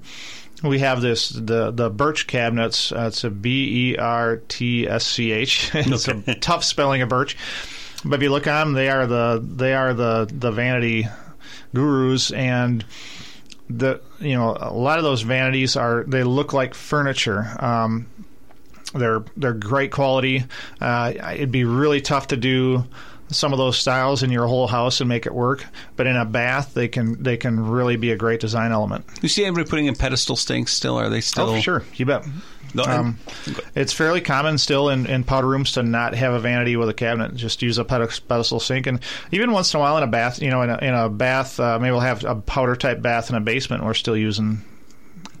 [0.63, 2.91] we have this the the Bertch cabinets.
[2.91, 5.71] Uh, it's a B E R T S C H.
[5.75, 7.37] It's a tough spelling of birch,
[8.05, 11.07] but if you look at them, they are the they are the the vanity
[11.73, 12.85] gurus and
[13.69, 17.47] the you know a lot of those vanities are they look like furniture.
[17.59, 18.07] Um,
[18.93, 20.45] they're they're great quality.
[20.79, 22.85] Uh, it'd be really tough to do
[23.29, 25.65] some of those styles in your whole house and make it work.
[25.95, 29.05] But in a bath, they can they can really be a great design element.
[29.21, 30.97] You see anybody putting in pedestal sinks still?
[30.97, 31.49] Are they still?
[31.49, 32.25] Oh, sure, you bet.
[32.83, 33.17] Um,
[33.75, 36.93] it's fairly common still in, in powder rooms to not have a vanity with a
[36.93, 37.35] cabinet.
[37.35, 38.99] Just use a pedestal sink, and
[39.31, 41.59] even once in a while in a bath, you know, in a, in a bath,
[41.59, 43.83] uh, maybe we'll have a powder type bath in a basement.
[43.83, 44.63] We're still using.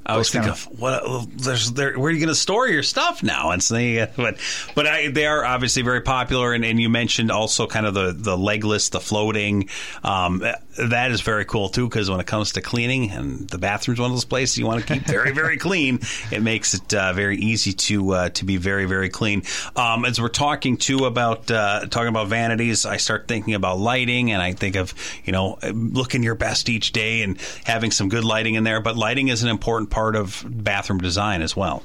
[0.05, 1.03] I was thinking, of, what?
[1.35, 1.97] There's there.
[1.97, 3.51] Where are you going to store your stuff now?
[3.51, 3.75] And so
[4.15, 4.37] but
[4.75, 6.53] but I, they are obviously very popular.
[6.53, 9.69] And, and you mentioned also kind of the the legless, the floating.
[10.03, 10.43] Um,
[10.77, 14.11] that is very cool too because when it comes to cleaning, and the bathroom's one
[14.11, 15.99] of those places you want to keep very very clean.
[16.31, 19.43] It makes it uh, very easy to uh, to be very very clean.
[19.75, 24.31] Um, as we're talking too about uh, talking about vanities, I start thinking about lighting,
[24.31, 28.23] and I think of you know looking your best each day and having some good
[28.23, 28.81] lighting in there.
[28.81, 31.81] But lighting is an important part of bathroom design as well.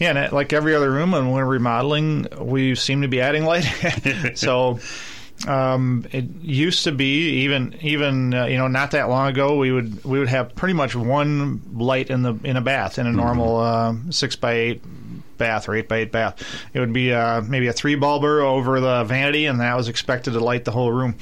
[0.00, 3.62] Yeah, and like every other room, when we're remodeling, we seem to be adding light.
[4.34, 4.80] so
[5.46, 9.70] um, it used to be even even uh, you know not that long ago we
[9.70, 13.12] would we would have pretty much one light in the in a bath in a
[13.12, 14.82] normal uh, six by eight
[15.38, 16.42] bath or eight by eight bath.
[16.72, 20.32] It would be uh, maybe a three bulber over the vanity, and that was expected
[20.32, 21.14] to light the whole room.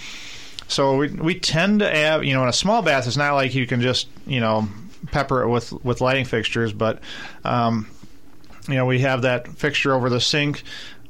[0.67, 3.55] So we, we tend to have, you know, in a small bath, it's not like
[3.55, 4.67] you can just, you know,
[5.11, 7.01] pepper it with, with lighting fixtures, but,
[7.45, 7.89] um,
[8.69, 10.63] you know, we have that fixture over the sink.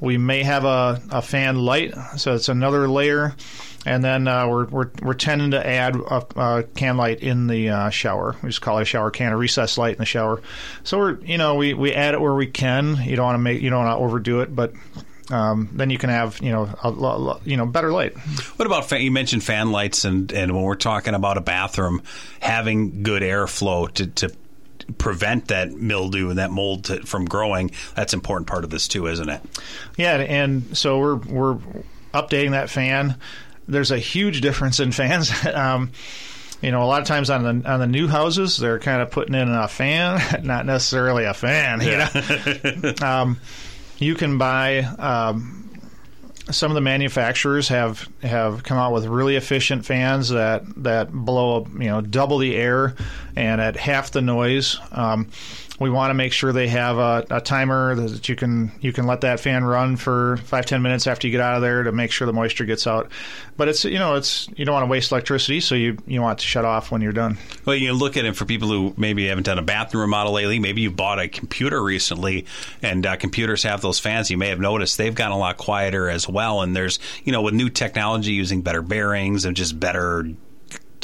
[0.02, 3.36] we may have a, a fan light, so it's another layer.
[3.86, 7.68] And then uh, we're, we're we're tending to add a, a can light in the
[7.68, 8.36] uh, shower.
[8.42, 10.42] We just call it a shower can, a recessed light in the shower.
[10.82, 12.96] So we're you know we, we add it where we can.
[13.02, 14.72] You don't want to make you don't want to overdo it, but
[15.30, 18.16] um, then you can have you know a, a, you know better light.
[18.56, 22.02] What about fan, you mentioned fan lights and and when we're talking about a bathroom
[22.40, 24.32] having good airflow to, to
[24.98, 28.88] prevent that mildew and that mold to, from growing, that's an important part of this
[28.88, 29.40] too, isn't it?
[29.96, 31.58] Yeah, and so we're we're
[32.12, 33.16] updating that fan.
[33.68, 35.30] There's a huge difference in fans.
[35.54, 35.92] um,
[36.60, 39.10] you know, a lot of times on the on the new houses, they're kind of
[39.10, 41.80] putting in a fan, not necessarily a fan.
[41.80, 43.40] You know, um,
[44.02, 44.78] you can buy.
[44.80, 45.58] Um,
[46.50, 51.58] some of the manufacturers have have come out with really efficient fans that that blow
[51.58, 52.94] up, you know, double the air
[53.36, 54.78] and at half the noise.
[54.90, 55.28] Um,
[55.82, 59.06] we want to make sure they have a, a, timer that you can you can
[59.06, 61.92] let that fan run for five ten minutes after you get out of there to
[61.92, 63.10] make sure the moisture gets out.
[63.56, 66.38] But it's you know it's you don't want to waste electricity, so you you want
[66.38, 67.36] to shut off when you're done.
[67.64, 70.58] Well, you look at it for people who maybe haven't done a bathroom remodel lately.
[70.60, 72.46] Maybe you bought a computer recently,
[72.80, 74.30] and uh, computers have those fans.
[74.30, 76.62] You may have noticed they've gotten a lot quieter as well.
[76.62, 80.28] And there's you know with new technology using better bearings and just better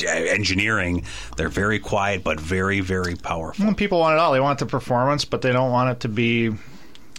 [0.05, 1.05] engineering.
[1.37, 3.67] They're very quiet, but very, very powerful.
[3.67, 4.33] Well, people want it all.
[4.33, 6.53] They want the performance, but they don't want it to be,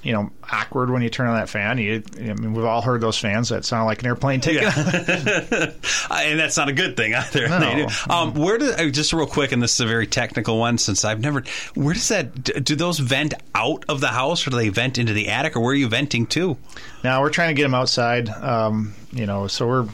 [0.03, 1.77] you know, awkward when you turn on that fan.
[1.77, 5.71] You, I mean, we've all heard those fans that sound like an airplane ticket, yeah.
[6.11, 7.47] and that's not a good thing either.
[7.47, 7.87] No.
[8.09, 11.03] Um, where do uh, just real quick, and this is a very technical one since
[11.05, 11.43] I've never.
[11.75, 12.63] Where does that?
[12.63, 15.59] Do those vent out of the house, or do they vent into the attic, or
[15.59, 16.57] where are you venting to?
[17.03, 18.29] Now we're trying to get them outside.
[18.29, 19.87] Um, you know, so we're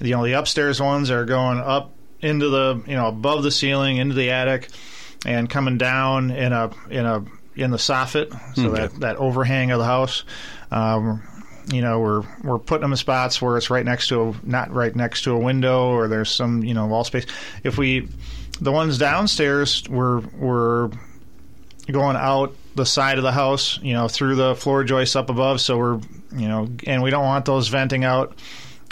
[0.00, 3.96] you know the upstairs ones are going up into the you know above the ceiling
[3.98, 4.68] into the attic
[5.26, 7.24] and coming down in a in a
[7.54, 8.82] in the soffit so Okay.
[8.82, 10.24] that that overhang of the house
[10.70, 11.22] um,
[11.70, 14.70] you know we're we're putting them in spots where it's right next to a not
[14.72, 17.26] right next to a window or there's some you know wall space
[17.62, 18.08] if we
[18.60, 20.90] the ones downstairs we're we're
[21.90, 25.60] going out the side of the house, you know, through the floor joists up above.
[25.60, 25.96] So we're,
[26.34, 28.38] you know, and we don't want those venting out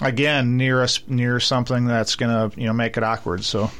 [0.00, 3.44] again near us near something that's going to, you know, make it awkward.
[3.44, 3.70] So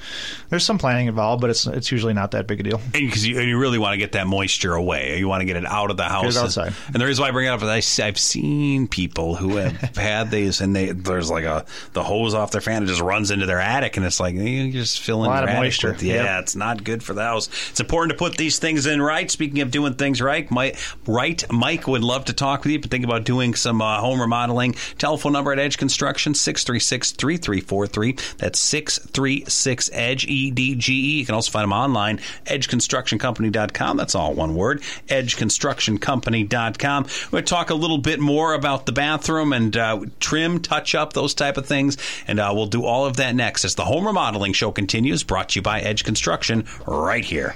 [0.51, 2.81] there's some planning involved, but it's it's usually not that big a deal.
[2.93, 5.19] because you, you really want to get that moisture away.
[5.19, 6.37] You want to get it out of the house.
[6.37, 6.73] outside.
[6.93, 9.97] And, the reason why I bring it up is I, have seen people who have
[9.97, 13.31] had these, and they there's like a the hose off their fan and just runs
[13.31, 15.93] into their attic, and it's like you just fill in A lot of moisture.
[15.93, 16.43] with- yeah, Yep.
[16.43, 17.49] it's not good for the house.
[17.71, 19.31] It's important to put these things in right.
[19.31, 22.81] Speaking of doing things right, Mike, right, Mike would love to talk with you.
[22.81, 24.75] But think about doing some uh, home remodeling.
[24.99, 28.37] Telephone number at Edge Construction 636-3343.
[28.39, 31.19] That's six three six Edge E D G E.
[31.21, 33.97] You can also find them online edgeconstructioncompany.com.
[33.97, 34.83] That's all one word.
[35.09, 37.05] edgeconstructioncompany.com.
[37.05, 40.95] We're going to talk a little bit more about the bathroom and uh, trim, touch
[40.95, 41.97] up, those type of things,
[42.27, 45.23] and uh, we'll do all of that next as the home remodeling show continues.
[45.23, 47.55] Brought to you by Edge Construction, right here.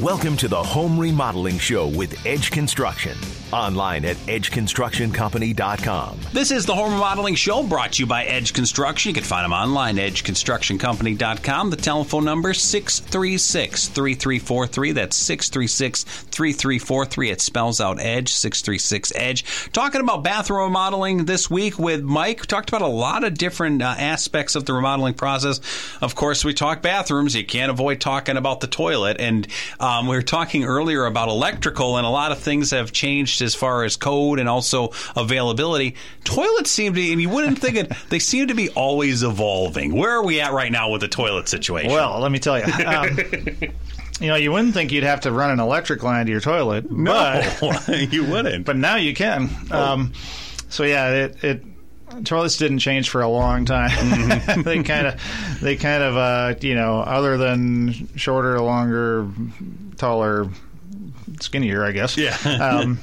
[0.00, 3.16] Welcome to the Home Remodeling Show with Edge Construction.
[3.52, 6.18] Online at edgeconstructioncompany.com.
[6.32, 9.10] This is the Home Remodeling Show brought to you by Edge Construction.
[9.10, 11.70] You can find them online, at edgeconstructioncompany.com.
[11.70, 14.94] The telephone number 636-3343.
[14.94, 17.30] That's 636-3343.
[17.30, 19.70] It spells out Edge, 636-EDGE.
[19.72, 22.40] Talking about bathroom remodeling this week with Mike.
[22.40, 25.60] We talked about a lot of different uh, aspects of the remodeling process.
[26.00, 27.34] Of course, we talk bathrooms.
[27.34, 29.18] You can't avoid talking about the toilet.
[29.20, 29.46] And
[29.78, 33.54] um, we were talking earlier about electrical, and a lot of things have changed as
[33.54, 35.96] far as code and also availability.
[36.24, 39.94] Toilets seem to, and you wouldn't think it, they seem to be always evolving.
[39.94, 41.90] Where are we at right now with the toilet situation?
[41.90, 42.72] Well, let me tell you.
[42.84, 43.18] Um,
[44.20, 46.90] you know, you wouldn't think you'd have to run an electric line to your toilet,
[46.90, 48.64] no, but you wouldn't.
[48.64, 49.50] but now you can.
[49.70, 50.12] Um,
[50.68, 51.62] so yeah, it, it
[52.24, 53.90] toilets didn't change for a long time.
[54.62, 59.28] they kind of they kind of uh, you know other than shorter, longer,
[59.96, 60.48] taller,
[61.40, 62.16] skinnier, I guess.
[62.16, 62.36] Yeah.
[62.44, 62.98] um,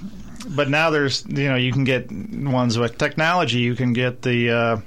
[0.47, 3.59] but now there's you know you can get ones with technology.
[3.59, 4.81] You can get the uh,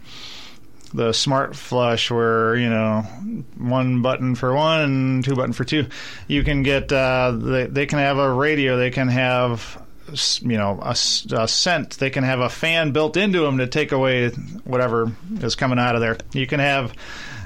[0.94, 3.02] the smart flush where you know
[3.58, 5.86] one button for one and two button for two.
[6.28, 8.76] You can get uh, they, they can have a radio.
[8.76, 9.82] They can have
[10.40, 11.98] you know a scent.
[11.98, 14.30] They can have a fan built into them to take away
[14.64, 16.18] whatever is coming out of there.
[16.32, 16.92] You can have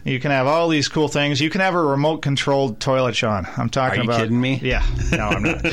[0.06, 1.40] You can have all these cool things.
[1.40, 3.44] You can have a remote controlled toilet, Sean.
[3.56, 4.20] I'm talking Are you about.
[4.20, 4.60] kidding me?
[4.62, 4.86] Yeah.
[5.10, 5.62] No, I'm not.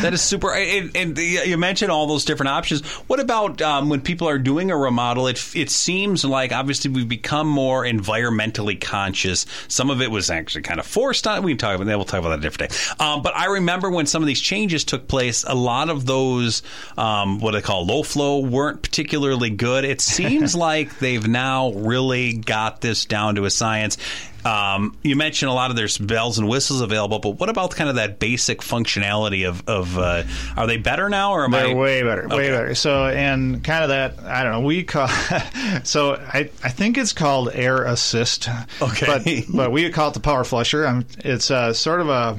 [0.00, 0.52] That is super.
[0.52, 2.84] And, and you mentioned all those different options.
[3.06, 5.28] What about um, when people are doing a remodel?
[5.28, 9.46] It it seems like obviously we've become more environmentally conscious.
[9.68, 11.44] Some of it was actually kind of forced on.
[11.44, 11.96] We can talk about that.
[11.96, 12.78] We'll talk about that a different day.
[12.98, 16.62] Um, but I remember when some of these changes took place, a lot of those
[16.96, 19.84] um, what they call low flow weren't particularly good.
[19.84, 23.96] It seems like they've now really got this down to a science.
[24.44, 27.90] Um, you mentioned a lot of there's bells and whistles available, but what about kind
[27.90, 30.22] of that basic functionality of, of uh,
[30.56, 32.74] are they better now or am They're I way better, way better.
[32.74, 35.08] So, and kind of that, I don't know, we call,
[35.84, 38.48] so I, I think it's called air assist.
[38.80, 39.06] Okay.
[39.06, 40.86] But, but we call it the power flusher.
[40.86, 42.38] Um, it's uh, sort of a,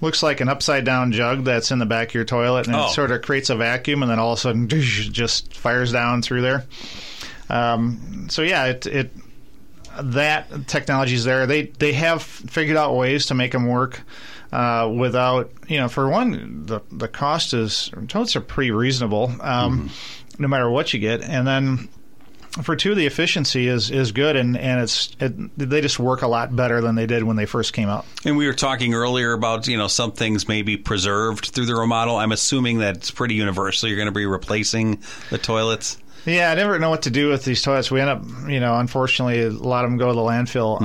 [0.00, 2.86] looks like an upside down jug that's in the back of your toilet and Oh.
[2.86, 6.22] it sort of creates a vacuum and then all of a sudden just fires down
[6.22, 6.64] through there.
[7.48, 9.10] Um, so yeah, it, it,
[10.02, 11.46] that technology is there.
[11.46, 14.02] They they have figured out ways to make them work
[14.52, 15.88] uh, without you know.
[15.88, 19.90] For one, the the cost is totes are pretty reasonable, um,
[20.38, 21.88] no matter what you get, and then.
[22.62, 26.26] For two, the efficiency is, is good, and, and it's it, they just work a
[26.26, 28.04] lot better than they did when they first came out.
[28.24, 31.76] And we were talking earlier about you know some things may be preserved through the
[31.76, 32.16] remodel.
[32.16, 33.88] I'm assuming that it's pretty universal.
[33.88, 35.98] You're going to be replacing the toilets.
[36.28, 37.90] Yeah, I never know what to do with these toilets.
[37.90, 40.78] We end up, you know, unfortunately, a lot of them go to the landfill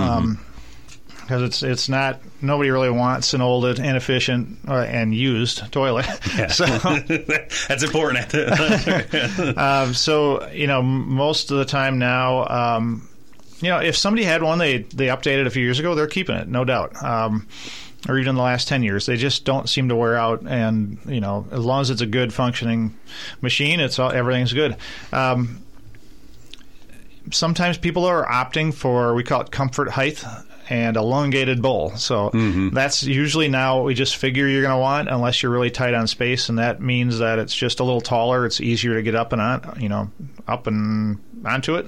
[1.24, 6.04] because it's it's not nobody really wants an old, inefficient, uh, and used toilet.
[6.50, 6.66] so,
[7.68, 8.34] That's important.
[9.58, 13.08] um, so you know, most of the time now, um,
[13.62, 16.36] you know, if somebody had one they they updated a few years ago, they're keeping
[16.36, 17.02] it, no doubt.
[17.02, 17.48] Um,
[18.10, 21.22] or even the last 10 years they just don't seem to wear out and you
[21.22, 22.98] know as long as it's a good functioning
[23.42, 24.76] machine it's all everything's good
[25.12, 25.64] um,
[27.32, 30.24] sometimes people are opting for we call it comfort height
[30.70, 31.92] and elongated bowl.
[31.96, 32.30] So
[32.74, 35.94] that's usually now what we just figure you're going to want, unless you're really tight
[35.94, 38.46] on space, and that means that it's just a little taller.
[38.46, 40.10] It's easier to get up and on, you know,
[40.48, 41.88] up and onto it.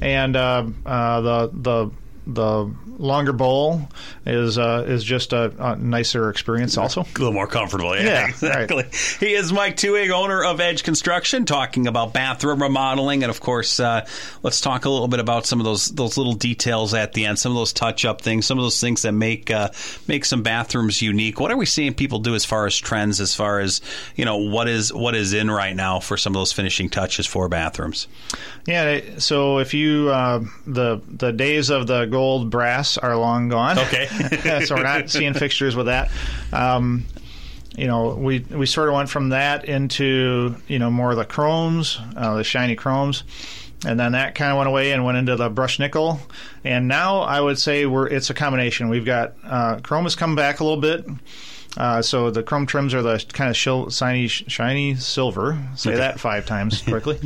[0.00, 1.90] And uh, uh, the the
[2.28, 3.88] the longer bowl
[4.26, 7.00] is uh, is just a, a nicer experience also.
[7.00, 7.96] A little more comfortable.
[7.96, 8.84] Yeah, Yeah, exactly.
[9.18, 13.80] He is Mike Tuig, owner of Edge Construction, talking about bathroom remodeling, and of course,
[13.80, 14.06] uh,
[14.42, 17.38] let's talk a little bit about some of those those little details at the end,
[17.38, 19.70] some of those touch up things, some of those things that make uh,
[20.06, 21.40] make some bathrooms unique.
[21.40, 23.80] What are we seeing people do as far as trends, as far as
[24.16, 27.26] you know what is what is in right now for some of those finishing touches
[27.26, 28.06] for bathrooms?
[28.66, 29.00] Yeah.
[29.16, 33.78] So if you uh, the the days of the gold brass are long gone.
[33.78, 34.08] Okay.
[34.64, 36.10] so we're not seeing fixtures with that.
[36.52, 37.04] Um,
[37.76, 41.24] you know, we we sort of went from that into you know more of the
[41.24, 43.22] chromes, uh, the shiny chromes,
[43.86, 46.18] and then that kind of went away and went into the brush nickel.
[46.64, 48.88] And now I would say we're it's a combination.
[48.88, 51.06] We've got uh, chrome has come back a little bit.
[51.78, 55.56] Uh, so the chrome trims are the kind of shil- shiny, shiny silver.
[55.76, 57.20] Say that five times quickly.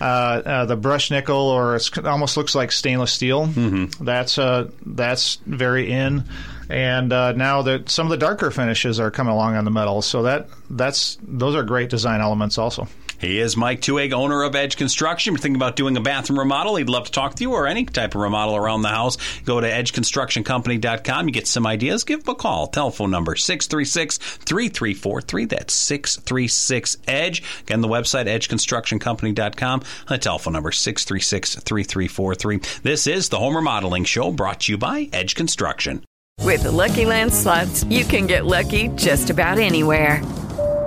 [0.00, 3.48] uh, uh, the brush nickel, or it's, it almost looks like stainless steel.
[3.48, 4.04] Mm-hmm.
[4.04, 6.24] That's uh, that's very in.
[6.70, 10.00] And uh, now that some of the darker finishes are coming along on the metal,
[10.00, 12.86] so that that's those are great design elements also.
[13.18, 15.34] He is Mike Tuig, owner of Edge Construction.
[15.34, 17.66] If you're thinking about doing a bathroom remodel, he'd love to talk to you or
[17.66, 19.16] any type of remodel around the house.
[19.44, 21.26] Go to edgeconstructioncompany.com.
[21.26, 22.04] You get some ideas.
[22.04, 22.68] Give him a call.
[22.68, 25.48] Telephone number 636-3343.
[25.48, 27.42] That's 636-EDGE.
[27.62, 29.82] Again, the website edgeconstructioncompany.com.
[30.08, 32.82] The telephone number 636-3343.
[32.82, 36.04] This is the Home Remodeling Show brought to you by Edge Construction.
[36.44, 40.22] With the Lucky Land slots, you can get lucky just about anywhere.